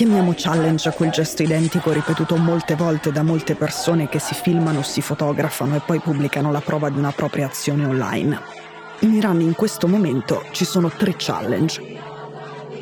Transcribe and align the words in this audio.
Chiamiamo 0.00 0.32
challenge 0.34 0.90
quel 0.92 1.10
gesto 1.10 1.42
identico 1.42 1.92
ripetuto 1.92 2.34
molte 2.36 2.74
volte 2.74 3.12
da 3.12 3.22
molte 3.22 3.54
persone 3.54 4.08
che 4.08 4.18
si 4.18 4.32
filmano, 4.32 4.80
si 4.80 5.02
fotografano 5.02 5.76
e 5.76 5.82
poi 5.84 5.98
pubblicano 5.98 6.50
la 6.50 6.62
prova 6.62 6.88
di 6.88 6.96
una 6.96 7.12
propria 7.12 7.44
azione 7.44 7.84
online. 7.84 8.40
In 9.00 9.12
Iran 9.12 9.42
in 9.42 9.54
questo 9.54 9.86
momento 9.86 10.44
ci 10.52 10.64
sono 10.64 10.88
tre 10.88 11.16
challenge. 11.18 11.82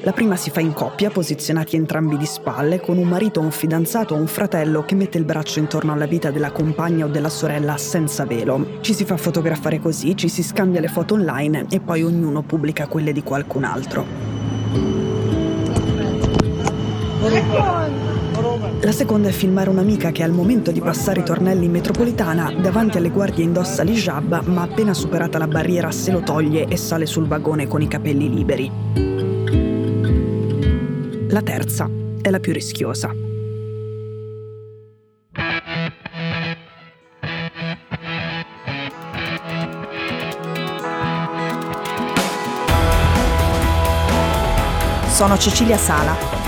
La 0.02 0.12
prima 0.12 0.36
si 0.36 0.50
fa 0.50 0.60
in 0.60 0.72
coppia, 0.72 1.10
posizionati 1.10 1.74
entrambi 1.74 2.16
di 2.16 2.24
spalle, 2.24 2.78
con 2.78 2.98
un 2.98 3.08
marito, 3.08 3.40
un 3.40 3.50
fidanzato 3.50 4.14
o 4.14 4.18
un 4.18 4.28
fratello 4.28 4.84
che 4.84 4.94
mette 4.94 5.18
il 5.18 5.24
braccio 5.24 5.58
intorno 5.58 5.92
alla 5.92 6.06
vita 6.06 6.30
della 6.30 6.52
compagna 6.52 7.06
o 7.06 7.08
della 7.08 7.30
sorella 7.30 7.76
senza 7.78 8.26
velo. 8.26 8.78
Ci 8.80 8.94
si 8.94 9.04
fa 9.04 9.16
fotografare 9.16 9.80
così, 9.80 10.16
ci 10.16 10.28
si 10.28 10.44
scambia 10.44 10.78
le 10.80 10.86
foto 10.86 11.14
online 11.14 11.66
e 11.68 11.80
poi 11.80 12.04
ognuno 12.04 12.42
pubblica 12.42 12.86
quelle 12.86 13.10
di 13.10 13.24
qualcun 13.24 13.64
altro. 13.64 15.07
La 18.80 18.92
seconda 18.92 19.28
è 19.28 19.32
filmare 19.32 19.68
un'amica 19.70 20.12
che 20.12 20.22
al 20.22 20.30
momento 20.30 20.70
di 20.70 20.80
passare 20.80 21.20
i 21.20 21.24
tornelli 21.24 21.64
in 21.64 21.72
metropolitana 21.72 22.52
davanti 22.52 22.96
alle 22.96 23.10
guardie 23.10 23.42
indossa 23.42 23.82
l'hijab 23.82 24.46
ma 24.46 24.62
appena 24.62 24.94
superata 24.94 25.36
la 25.36 25.48
barriera 25.48 25.90
se 25.90 26.12
lo 26.12 26.20
toglie 26.20 26.66
e 26.68 26.76
sale 26.76 27.06
sul 27.06 27.26
vagone 27.26 27.66
con 27.66 27.82
i 27.82 27.88
capelli 27.88 28.32
liberi. 28.32 28.70
La 31.28 31.42
terza 31.42 31.90
è 32.22 32.30
la 32.30 32.38
più 32.38 32.52
rischiosa. 32.52 33.12
Sono 45.10 45.36
Cecilia 45.36 45.76
Sala 45.76 46.47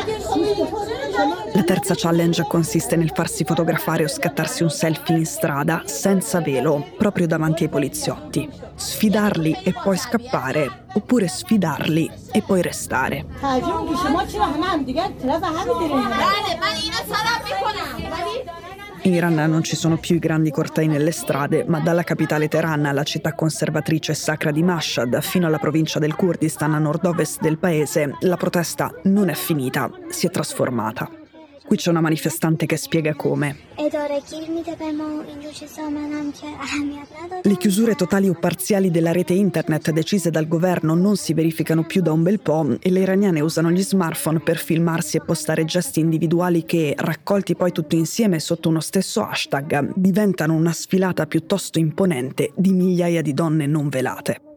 La 1.53 1.63
terza 1.63 1.93
challenge 1.95 2.45
consiste 2.47 2.95
nel 2.95 3.11
farsi 3.13 3.43
fotografare 3.43 4.05
o 4.05 4.07
scattarsi 4.07 4.63
un 4.63 4.69
selfie 4.69 5.17
in 5.17 5.25
strada 5.25 5.81
senza 5.85 6.39
velo, 6.39 6.85
proprio 6.97 7.27
davanti 7.27 7.63
ai 7.63 7.69
poliziotti. 7.69 8.49
Sfidarli 8.73 9.57
e 9.63 9.73
poi 9.73 9.97
scappare, 9.97 10.85
oppure 10.93 11.27
sfidarli 11.27 12.09
e 12.31 12.41
poi 12.41 12.61
restare. 12.61 13.25
In 19.03 19.13
Iran 19.13 19.33
non 19.33 19.63
ci 19.63 19.75
sono 19.75 19.97
più 19.97 20.15
i 20.15 20.19
grandi 20.19 20.51
cortei 20.51 20.87
nelle 20.87 21.11
strade, 21.11 21.65
ma 21.67 21.79
dalla 21.79 22.03
capitale 22.03 22.47
Teheran 22.47 22.85
alla 22.85 23.01
città 23.01 23.33
conservatrice 23.33 24.13
sacra 24.13 24.51
di 24.51 24.61
Mashhad 24.61 25.19
fino 25.21 25.47
alla 25.47 25.57
provincia 25.57 25.97
del 25.97 26.13
Kurdistan 26.13 26.75
a 26.75 26.77
nord-ovest 26.77 27.41
del 27.41 27.57
paese, 27.57 28.15
la 28.19 28.37
protesta 28.37 28.91
non 29.05 29.29
è 29.29 29.33
finita, 29.33 29.89
si 30.09 30.27
è 30.27 30.29
trasformata. 30.29 31.20
Qui 31.71 31.79
c'è 31.79 31.89
una 31.89 32.01
manifestante 32.01 32.65
che 32.65 32.75
spiega 32.75 33.15
come. 33.15 33.55
Le 37.43 37.57
chiusure 37.57 37.95
totali 37.95 38.27
o 38.27 38.33
parziali 38.33 38.91
della 38.91 39.13
rete 39.13 39.31
internet 39.31 39.91
decise 39.91 40.31
dal 40.31 40.49
governo 40.49 40.95
non 40.95 41.15
si 41.15 41.33
verificano 41.33 41.85
più 41.85 42.01
da 42.01 42.11
un 42.11 42.23
bel 42.23 42.41
po' 42.41 42.75
e 42.77 42.91
le 42.91 42.99
iraniane 42.99 43.39
usano 43.39 43.71
gli 43.71 43.81
smartphone 43.81 44.41
per 44.41 44.57
filmarsi 44.57 45.15
e 45.15 45.21
postare 45.21 45.63
gesti 45.63 46.01
individuali 46.01 46.65
che, 46.65 46.93
raccolti 46.97 47.55
poi 47.55 47.71
tutti 47.71 47.95
insieme 47.95 48.41
sotto 48.41 48.67
uno 48.67 48.81
stesso 48.81 49.23
hashtag, 49.23 49.93
diventano 49.95 50.53
una 50.53 50.73
sfilata 50.73 51.25
piuttosto 51.25 51.79
imponente 51.79 52.51
di 52.53 52.73
migliaia 52.73 53.21
di 53.21 53.33
donne 53.33 53.65
non 53.65 53.87
velate. 53.87 54.50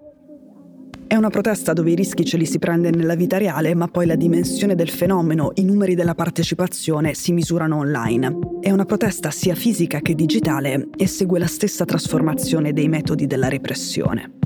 È 1.15 1.17
una 1.17 1.31
protesta 1.31 1.73
dove 1.73 1.93
i 1.93 1.95
rischi 1.95 2.25
ce 2.25 2.37
li 2.37 2.45
si 2.45 2.59
prende 2.59 2.91
nella 2.91 3.15
vita 3.15 3.39
reale, 3.39 3.73
ma 3.77 3.87
poi 3.87 4.05
la 4.05 4.17
dimensione 4.17 4.75
del 4.75 4.89
fenomeno, 4.89 5.53
i 5.55 5.63
numeri 5.63 5.95
della 5.95 6.17
partecipazione 6.17 7.15
si 7.15 7.31
misurano 7.31 7.77
online. 7.77 8.37
È 8.61 8.73
una 8.73 8.85
protesta 8.85 9.31
sia 9.31 9.55
fisica 9.55 10.01
che 10.01 10.17
digitale 10.17 10.89
e 10.97 11.07
segue 11.07 11.39
la 11.39 11.47
stessa 11.47 11.85
trasformazione 11.85 12.73
dei 12.73 12.89
metodi 12.89 13.29
della 13.29 13.47
repressione. 13.47 14.44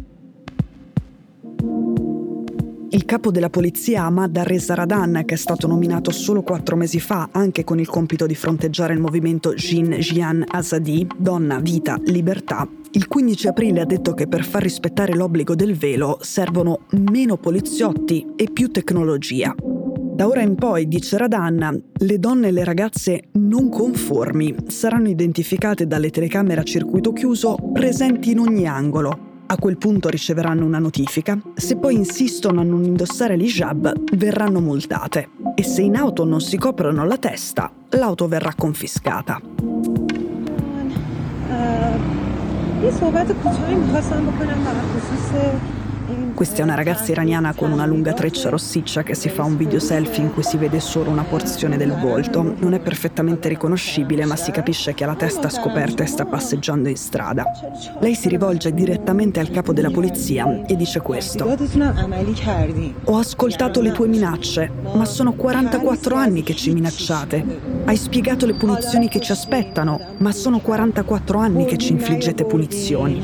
Il 2.90 3.04
capo 3.04 3.30
della 3.30 3.50
polizia 3.50 4.04
Ahmad 4.04 4.38
Reza 4.38 4.74
Radan, 4.74 5.22
che 5.26 5.34
è 5.34 5.36
stato 5.36 5.66
nominato 5.66 6.10
solo 6.10 6.40
quattro 6.40 6.74
mesi 6.74 6.98
fa 7.00 7.28
anche 7.32 7.62
con 7.62 7.78
il 7.78 7.86
compito 7.86 8.24
di 8.24 8.34
fronteggiare 8.34 8.94
il 8.94 9.00
movimento 9.00 9.52
Jin 9.52 9.90
Jian 9.98 10.42
Azadi, 10.48 11.06
Donna, 11.18 11.58
Vita, 11.60 12.00
Libertà, 12.06 12.66
il 12.92 13.06
15 13.06 13.48
aprile 13.48 13.82
ha 13.82 13.84
detto 13.84 14.14
che 14.14 14.26
per 14.26 14.42
far 14.42 14.62
rispettare 14.62 15.14
l'obbligo 15.14 15.54
del 15.54 15.76
velo 15.76 16.16
servono 16.22 16.86
meno 17.10 17.36
poliziotti 17.36 18.26
e 18.34 18.48
più 18.50 18.70
tecnologia. 18.70 19.54
Da 19.54 20.26
ora 20.26 20.40
in 20.40 20.54
poi, 20.54 20.88
dice 20.88 21.18
Radan, 21.18 21.90
le 21.92 22.18
donne 22.18 22.48
e 22.48 22.52
le 22.52 22.64
ragazze 22.64 23.24
non 23.32 23.68
conformi. 23.68 24.54
Saranno 24.66 25.08
identificate 25.08 25.86
dalle 25.86 26.08
telecamere 26.08 26.62
a 26.62 26.64
circuito 26.64 27.12
chiuso 27.12 27.56
presenti 27.72 28.30
in 28.30 28.38
ogni 28.38 28.66
angolo 28.66 29.27
a 29.50 29.56
quel 29.56 29.78
punto 29.78 30.08
riceveranno 30.08 30.64
una 30.64 30.78
notifica. 30.78 31.38
Se 31.54 31.76
poi 31.76 31.94
insistono 31.94 32.60
a 32.60 32.64
non 32.64 32.84
indossare 32.84 33.36
l'hijab, 33.36 34.16
verranno 34.16 34.60
multate. 34.60 35.30
E 35.54 35.62
se 35.62 35.82
in 35.82 35.96
auto 35.96 36.24
non 36.24 36.40
si 36.40 36.58
coprono 36.58 37.04
la 37.06 37.16
testa, 37.16 37.72
l'auto 37.90 38.28
verrà 38.28 38.52
confiscata. 38.54 39.40
یه 42.82 42.92
questa 46.34 46.60
è 46.60 46.62
una 46.62 46.74
ragazza 46.74 47.12
iraniana 47.12 47.52
con 47.52 47.70
una 47.70 47.84
lunga 47.84 48.14
treccia 48.14 48.48
rossiccia 48.48 49.02
che 49.02 49.14
si 49.14 49.28
fa 49.28 49.42
un 49.42 49.58
video 49.58 49.78
selfie 49.78 50.22
in 50.22 50.32
cui 50.32 50.42
si 50.42 50.56
vede 50.56 50.80
solo 50.80 51.10
una 51.10 51.24
porzione 51.24 51.76
del 51.76 51.92
volto. 52.00 52.54
Non 52.60 52.72
è 52.72 52.78
perfettamente 52.78 53.48
riconoscibile, 53.48 54.24
ma 54.24 54.34
si 54.34 54.50
capisce 54.50 54.94
che 54.94 55.04
ha 55.04 55.08
la 55.08 55.16
testa 55.16 55.50
scoperta 55.50 56.02
e 56.04 56.06
sta 56.06 56.24
passeggiando 56.24 56.88
in 56.88 56.96
strada. 56.96 57.44
Lei 58.00 58.14
si 58.14 58.28
rivolge 58.28 58.72
direttamente 58.72 59.38
al 59.38 59.50
capo 59.50 59.74
della 59.74 59.90
polizia 59.90 60.64
e 60.64 60.76
dice 60.76 61.00
questo. 61.00 61.44
Ho 63.04 63.16
ascoltato 63.18 63.82
le 63.82 63.92
tue 63.92 64.06
minacce, 64.06 64.70
ma 64.94 65.04
sono 65.04 65.34
44 65.34 66.14
anni 66.14 66.42
che 66.42 66.54
ci 66.54 66.72
minacciate. 66.72 67.44
Hai 67.84 67.96
spiegato 67.96 68.46
le 68.46 68.54
punizioni 68.54 69.08
che 69.08 69.20
ci 69.20 69.32
aspettano, 69.32 70.00
ma 70.18 70.32
sono 70.32 70.60
44 70.60 71.38
anni 71.38 71.66
che 71.66 71.76
ci 71.76 71.92
infliggete 71.92 72.44
punizioni. 72.44 73.22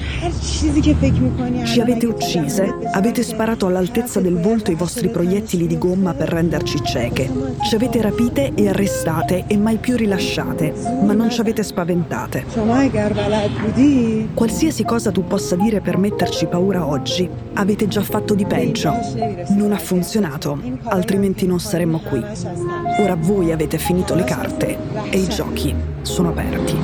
Ci 1.65 1.81
avete 1.81 2.07
uccise 2.07 2.74
Avete 2.93 3.23
sparato 3.23 3.67
all'altezza 3.67 4.21
del 4.21 4.39
volto 4.41 4.71
i 4.71 4.75
vostri 4.75 5.09
proiettili 5.09 5.67
di 5.67 5.79
gomma 5.79 6.15
per 6.15 6.29
renderci 6.29 6.83
cieche. 6.83 7.31
Ci 7.69 7.75
avete 7.75 8.01
rapite 8.01 8.53
e 8.55 8.69
arrestate 8.69 9.45
e 9.47 9.57
mai 9.57 9.79
più 9.79 9.97
rilasciate, 9.97 10.73
ma 11.03 11.13
non 11.13 11.31
ci 11.31 11.41
avete 11.41 11.63
spaventate. 11.63 12.45
Qualsiasi 14.35 14.85
cosa 14.85 15.11
tu 15.11 15.25
possa 15.25 15.57
dire 15.57 15.81
per 15.81 15.97
metterci 15.97 16.47
paura 16.47 16.87
oggi, 16.87 17.29
avete 17.55 17.89
già 17.89 18.03
fatto 18.03 18.35
di 18.35 18.45
peggio. 18.45 18.93
Non 19.51 19.73
ha 19.73 19.79
funzionato, 19.79 20.61
altrimenti 20.85 21.47
non 21.47 21.61
saremmo 21.61 22.01
qui. 22.01 22.23
Ora 23.01 23.17
voi 23.17 23.53
avete 23.53 23.79
finito 23.79 24.15
le 24.15 24.25
carte 24.25 24.79
e 25.11 25.19
i 25.19 25.29
giochi 25.29 25.75
sono 26.03 26.29
aperti. 26.29 26.77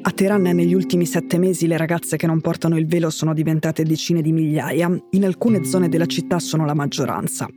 A 0.00 0.10
Teheran 0.12 0.42
negli 0.42 0.74
ultimi 0.74 1.06
sette 1.06 1.38
mesi 1.38 1.66
le 1.66 1.76
ragazze 1.76 2.16
che 2.16 2.26
non 2.26 2.40
portano 2.40 2.78
il 2.78 2.86
velo 2.86 3.10
sono 3.10 3.34
diventate 3.34 3.82
decine 3.82 4.22
di 4.22 4.32
migliaia, 4.32 4.90
in 5.10 5.24
alcune 5.24 5.64
zone 5.64 5.88
della 5.88 6.06
città 6.06 6.38
sono 6.38 6.64
la 6.64 6.74
maggioranza. 6.74 7.48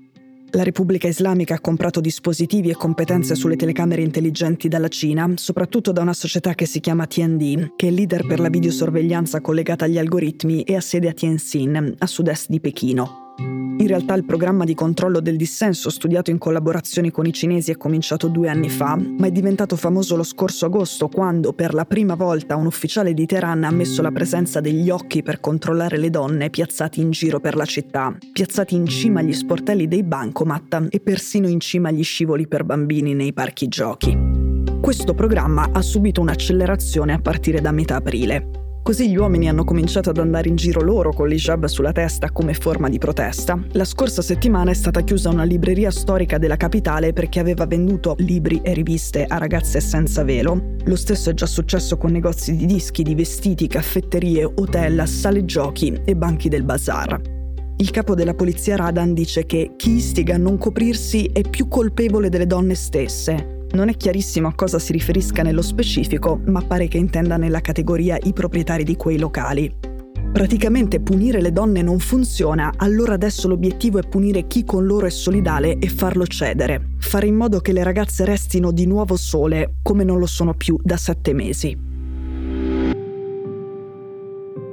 La 0.53 0.63
Repubblica 0.63 1.07
Islamica 1.07 1.55
ha 1.55 1.61
comprato 1.61 2.01
dispositivi 2.01 2.69
e 2.69 2.75
competenze 2.75 3.35
sulle 3.35 3.55
telecamere 3.55 4.01
intelligenti 4.01 4.67
dalla 4.67 4.89
Cina, 4.89 5.31
soprattutto 5.35 5.93
da 5.93 6.01
una 6.01 6.13
società 6.13 6.53
che 6.55 6.65
si 6.65 6.81
chiama 6.81 7.07
TND, 7.07 7.75
che 7.77 7.87
è 7.87 7.91
leader 7.91 8.25
per 8.25 8.39
la 8.39 8.49
videosorveglianza 8.49 9.39
collegata 9.39 9.85
agli 9.85 9.97
algoritmi 9.97 10.63
e 10.63 10.75
ha 10.75 10.81
sede 10.81 11.07
a 11.07 11.13
Tianjin, 11.13 11.95
a 11.97 12.05
sud-est 12.05 12.49
di 12.49 12.59
Pechino. 12.59 13.20
In 13.81 13.87
realtà 13.87 14.13
il 14.13 14.25
programma 14.25 14.63
di 14.63 14.75
controllo 14.75 15.19
del 15.21 15.37
dissenso, 15.37 15.89
studiato 15.89 16.29
in 16.29 16.37
collaborazione 16.37 17.09
con 17.09 17.25
i 17.25 17.33
cinesi, 17.33 17.71
è 17.71 17.77
cominciato 17.77 18.27
due 18.27 18.47
anni 18.47 18.69
fa, 18.69 18.95
ma 18.95 19.25
è 19.25 19.31
diventato 19.31 19.75
famoso 19.75 20.15
lo 20.15 20.21
scorso 20.21 20.67
agosto 20.67 21.07
quando, 21.07 21.51
per 21.51 21.73
la 21.73 21.85
prima 21.85 22.13
volta, 22.13 22.55
un 22.55 22.67
ufficiale 22.67 23.15
di 23.15 23.25
Teheran 23.25 23.63
ha 23.63 23.69
ammesso 23.69 24.03
la 24.03 24.11
presenza 24.11 24.61
degli 24.61 24.91
occhi 24.91 25.23
per 25.23 25.39
controllare 25.39 25.97
le 25.97 26.11
donne 26.11 26.51
piazzati 26.51 27.01
in 27.01 27.09
giro 27.09 27.39
per 27.39 27.55
la 27.55 27.65
città, 27.65 28.15
piazzati 28.31 28.75
in 28.75 28.85
cima 28.85 29.21
agli 29.21 29.33
sportelli 29.33 29.87
dei 29.87 30.03
bancomat 30.03 30.85
e 30.91 30.99
persino 30.99 31.47
in 31.47 31.59
cima 31.59 31.89
agli 31.89 32.03
scivoli 32.03 32.47
per 32.47 32.63
bambini 32.63 33.15
nei 33.15 33.33
parchi 33.33 33.67
giochi. 33.67 34.15
Questo 34.79 35.15
programma 35.15 35.69
ha 35.71 35.81
subito 35.81 36.21
un'accelerazione 36.21 37.13
a 37.13 37.19
partire 37.19 37.61
da 37.61 37.71
metà 37.71 37.95
aprile. 37.95 38.60
Così 38.83 39.11
gli 39.11 39.15
uomini 39.15 39.47
hanno 39.47 39.63
cominciato 39.63 40.09
ad 40.09 40.17
andare 40.17 40.49
in 40.49 40.55
giro 40.55 40.81
loro 40.81 41.13
con 41.13 41.27
l'hijab 41.27 41.65
sulla 41.65 41.91
testa 41.91 42.31
come 42.31 42.55
forma 42.55 42.89
di 42.89 42.97
protesta. 42.97 43.63
La 43.73 43.85
scorsa 43.85 44.23
settimana 44.23 44.71
è 44.71 44.73
stata 44.73 45.01
chiusa 45.01 45.29
una 45.29 45.43
libreria 45.43 45.91
storica 45.91 46.39
della 46.39 46.57
capitale 46.57 47.13
perché 47.13 47.39
aveva 47.39 47.67
venduto 47.67 48.15
libri 48.17 48.59
e 48.63 48.73
riviste 48.73 49.25
a 49.25 49.37
ragazze 49.37 49.79
senza 49.81 50.23
velo. 50.23 50.77
Lo 50.85 50.95
stesso 50.95 51.29
è 51.29 51.35
già 51.35 51.45
successo 51.45 51.95
con 51.97 52.11
negozi 52.11 52.55
di 52.55 52.65
dischi, 52.65 53.03
di 53.03 53.13
vestiti, 53.13 53.67
caffetterie, 53.67 54.45
hotel, 54.45 55.07
sale 55.07 55.45
giochi 55.45 56.01
e 56.03 56.15
banchi 56.15 56.49
del 56.49 56.63
bazar. 56.63 57.21
Il 57.77 57.91
capo 57.91 58.15
della 58.15 58.33
polizia 58.33 58.77
Radan 58.77 59.13
dice 59.13 59.45
che 59.45 59.73
chi 59.75 59.91
istiga 59.91 60.35
a 60.35 60.39
non 60.39 60.57
coprirsi 60.57 61.29
è 61.31 61.41
più 61.47 61.67
colpevole 61.67 62.29
delle 62.29 62.47
donne 62.47 62.73
stesse 62.73 63.59
non 63.73 63.89
è 63.89 63.95
chiarissimo 63.95 64.47
a 64.47 64.53
cosa 64.53 64.79
si 64.79 64.91
riferisca 64.91 65.43
nello 65.43 65.61
specifico, 65.61 66.41
ma 66.45 66.61
pare 66.61 66.87
che 66.87 66.97
intenda 66.97 67.37
nella 67.37 67.61
categoria 67.61 68.17
i 68.21 68.33
proprietari 68.33 68.83
di 68.83 68.95
quei 68.95 69.17
locali. 69.17 69.73
Praticamente 70.31 71.01
punire 71.01 71.41
le 71.41 71.51
donne 71.51 71.81
non 71.81 71.99
funziona, 71.99 72.71
allora 72.77 73.13
adesso 73.13 73.49
l'obiettivo 73.49 73.99
è 73.99 74.07
punire 74.07 74.47
chi 74.47 74.63
con 74.63 74.85
loro 74.85 75.05
è 75.05 75.09
solidale 75.09 75.77
e 75.77 75.89
farlo 75.89 76.25
cedere, 76.25 76.91
fare 76.99 77.27
in 77.27 77.35
modo 77.35 77.59
che 77.59 77.73
le 77.73 77.83
ragazze 77.83 78.23
restino 78.23 78.71
di 78.71 78.85
nuovo 78.85 79.17
sole, 79.17 79.75
come 79.83 80.05
non 80.05 80.19
lo 80.19 80.27
sono 80.27 80.53
più 80.53 80.79
da 80.81 80.95
sette 80.95 81.33
mesi. 81.33 81.90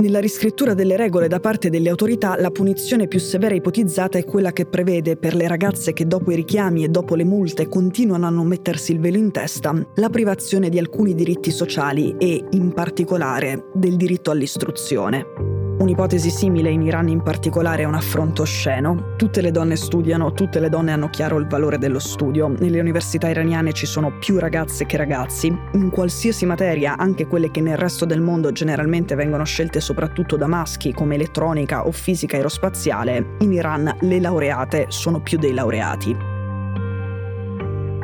Nella 0.01 0.21
riscrittura 0.21 0.75
delle 0.75 0.97
regole 0.97 1.27
da 1.27 1.41
parte 1.41 1.71
delle 1.71 1.89
autorità, 1.89 2.41
la 2.41 2.53
punizione 2.53 3.09
più 3.09 3.19
severa 3.19 3.57
ipotizzata 3.57 4.17
è 4.17 4.25
quella 4.25 4.53
che 4.53 4.65
prevede 4.65 5.17
per 5.17 5.35
le 5.35 5.49
ragazze 5.49 5.93
che 5.93 6.07
dopo 6.07 6.31
i 6.31 6.37
richiami 6.37 6.85
e 6.85 6.89
dopo 6.89 7.17
le 7.17 7.25
multe 7.25 7.67
continuano 7.67 8.27
a 8.27 8.31
non 8.31 8.47
mettersi 8.47 8.93
il 8.93 9.01
velo 9.01 9.17
in 9.17 9.33
testa, 9.33 9.75
la 9.97 10.09
privazione 10.09 10.69
di 10.69 10.79
alcuni 10.79 11.15
diritti 11.15 11.51
sociali 11.51 12.15
e, 12.17 12.45
in 12.51 12.73
particolare, 12.73 13.71
del 13.75 13.97
diritto 13.97 14.31
all'istruzione. 14.31 15.58
Un'ipotesi 15.79 16.31
simile 16.31 16.71
in 16.71 16.83
Iran 16.83 17.07
in 17.07 17.23
particolare 17.23 17.83
è 17.83 17.87
un 17.87 17.95
affronto 17.95 18.43
osceno. 18.43 19.15
Tutte 19.17 19.41
le 19.41 19.53
donne 19.53 19.77
studiano, 19.77 20.33
tutte 20.33 20.59
le 20.59 20.69
donne 20.69 20.91
hanno 20.91 21.09
chiaro 21.09 21.39
il 21.39 21.47
valore 21.47 21.79
dello 21.79 22.01
studio. 22.01 22.49
Nelle 22.49 22.81
università 22.81 23.29
iraniane 23.29 23.73
ci 23.73 23.87
sono 23.87 24.19
più 24.19 24.41
ragazze 24.41 24.87
che 24.87 24.97
ragazzi. 24.97 25.57
In 25.75 25.91
qualsiasi 25.91 26.47
materia, 26.47 26.97
anche 26.97 27.29
quelle 27.29 27.53
che 27.53 27.61
nel 27.61 27.77
resto 27.77 28.05
del 28.05 28.21
mondo 28.21 28.51
generalmente 28.51 29.15
vengono 29.15 29.45
scelte 29.45 29.81
soprattutto 29.81 30.37
da 30.37 30.49
maschi, 30.49 30.93
come 30.93 31.15
elettronica 31.15 31.87
o 31.87 31.93
fisica 31.93 32.35
aerospaziale, 32.35 33.37
in 33.39 33.53
Iran 33.53 33.99
le 34.01 34.19
laureate 34.19 34.87
sono 34.89 35.21
più 35.21 35.39
dei 35.39 35.55
laureati. 35.55 36.17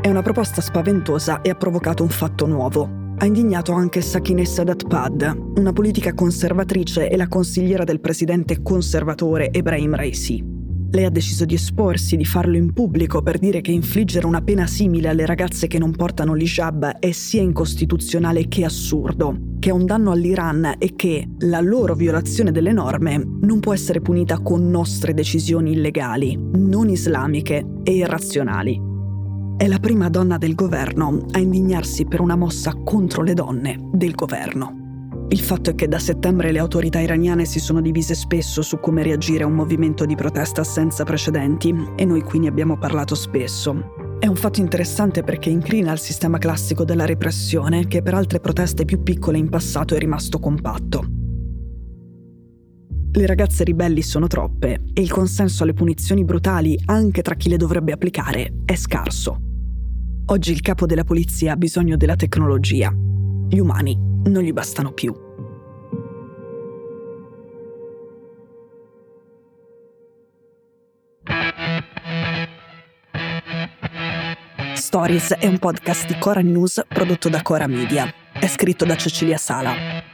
È 0.01 0.09
una 0.09 0.23
proposta 0.23 0.61
spaventosa 0.61 1.41
e 1.41 1.51
ha 1.51 1.55
provocato 1.57 2.05
un 2.05 2.11
fatto 2.11 2.47
nuovo. 2.47 3.04
Ha 3.25 3.27
indignato 3.27 3.73
anche 3.73 4.03
Sakineh 4.03 4.45
Sadat-Pad, 4.45 5.55
una 5.57 5.73
politica 5.73 6.13
conservatrice 6.13 7.09
e 7.09 7.17
la 7.17 7.27
consigliera 7.27 7.83
del 7.83 7.99
presidente 7.99 8.61
conservatore 8.61 9.51
Ebrahim 9.51 9.95
Raisi. 9.95 10.45
Lei 10.91 11.07
ha 11.07 11.11
deciso 11.11 11.47
di 11.47 11.55
esporsi, 11.55 12.19
di 12.19 12.27
farlo 12.27 12.59
in 12.59 12.75
pubblico 12.75 13.23
per 13.23 13.39
dire 13.39 13.63
che 13.63 13.71
infliggere 13.71 14.27
una 14.27 14.43
pena 14.43 14.67
simile 14.67 15.09
alle 15.09 15.25
ragazze 15.25 15.69
che 15.69 15.79
non 15.79 15.93
portano 15.93 16.35
l'hijab 16.35 16.99
è 16.99 17.13
sia 17.13 17.41
incostituzionale 17.41 18.47
che 18.47 18.63
assurdo, 18.63 19.55
che 19.59 19.71
è 19.71 19.73
un 19.73 19.87
danno 19.87 20.11
all'Iran 20.11 20.75
e 20.77 20.93
che 20.95 21.27
la 21.39 21.63
loro 21.63 21.95
violazione 21.95 22.53
delle 22.53 22.73
norme 22.73 23.17
non 23.41 23.59
può 23.59 23.73
essere 23.73 24.03
punita 24.03 24.41
con 24.41 24.69
nostre 24.69 25.15
decisioni 25.15 25.73
illegali, 25.73 26.39
non 26.57 26.91
islamiche 26.91 27.65
e 27.85 27.91
irrazionali. 27.91 28.93
È 29.57 29.69
la 29.69 29.79
prima 29.79 30.09
donna 30.11 30.37
del 30.37 30.57
governo 30.57 31.27
a 31.31 31.39
indignarsi 31.39 32.07
per 32.07 32.21
una 32.21 32.35
mossa 32.35 32.75
contro 32.75 33.23
le 33.23 33.35
donne 33.35 33.79
del 33.93 34.13
governo. 34.13 35.27
Il 35.29 35.39
fatto 35.39 35.71
è 35.71 35.75
che 35.77 35.87
da 35.87 36.01
settembre 36.01 36.51
le 36.51 36.59
autorità 36.59 36.99
iraniane 36.99 37.45
si 37.45 37.61
sono 37.61 37.81
divise 37.81 38.17
spesso 38.17 38.63
su 38.63 38.81
come 38.81 39.05
reagire 39.05 39.45
a 39.45 39.47
un 39.47 39.55
movimento 39.55 40.07
di 40.07 40.17
protesta 40.17 40.65
senza 40.65 41.05
precedenti 41.05 41.73
e 41.95 42.05
noi 42.05 42.23
qui 42.23 42.41
ne 42.41 42.49
abbiamo 42.49 42.77
parlato 42.77 43.15
spesso. 43.15 43.95
È 44.19 44.27
un 44.27 44.37
fatto 44.37 44.59
interessante 44.59 45.23
perché 45.23 45.51
incrina 45.51 45.93
al 45.93 46.01
sistema 46.01 46.39
classico 46.39 46.85
della 46.85 47.07
repressione 47.07 47.87
che 47.87 48.03
per 48.03 48.15
altre 48.15 48.41
proteste 48.41 48.85
più 48.85 49.05
piccole 49.05 49.39
in 49.39 49.49
passato 49.49 49.95
è 49.95 49.99
rimasto 49.99 50.41
compatto. 50.41 51.14
Le 53.17 53.27
ragazze 53.27 53.63
ribelli 53.63 54.03
sono 54.03 54.27
troppe 54.27 54.81
e 54.93 55.01
il 55.01 55.09
consenso 55.09 55.63
alle 55.63 55.73
punizioni 55.73 56.25
brutali, 56.25 56.77
anche 56.87 57.23
tra 57.23 57.37
chi 57.37 57.49
le 57.49 57.57
dovrebbe 57.57 57.93
applicare, 57.93 58.63
è 58.65 58.75
scarso. 58.75 59.39
Oggi 60.27 60.51
il 60.51 60.61
capo 60.61 60.85
della 60.85 61.05
polizia 61.05 61.53
ha 61.53 61.57
bisogno 61.57 61.97
della 61.97 62.17
tecnologia. 62.17 62.93
Gli 63.49 63.59
umani 63.59 63.97
non 64.25 64.43
gli 64.43 64.53
bastano 64.53 64.93
più. 64.93 65.15
Stories 74.75 75.35
è 75.35 75.47
un 75.47 75.59
podcast 75.61 76.09
di 76.09 76.19
Cora 76.19 76.41
News 76.41 76.83
prodotto 76.89 77.29
da 77.29 77.43
Cora 77.43 77.69
Media. 77.69 78.13
È 78.33 78.49
scritto 78.49 78.85
da 78.85 78.97
Cecilia 78.97 79.37
Sala. 79.37 80.14